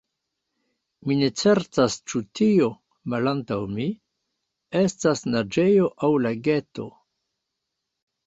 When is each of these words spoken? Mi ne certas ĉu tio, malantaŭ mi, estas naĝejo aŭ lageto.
Mi 1.09 1.15
ne 1.17 1.27
certas 1.41 1.97
ĉu 2.13 2.21
tio, 2.39 2.69
malantaŭ 3.13 3.59
mi, 3.75 3.85
estas 4.81 5.21
naĝejo 5.35 5.91
aŭ 6.07 6.09
lageto. 6.27 6.87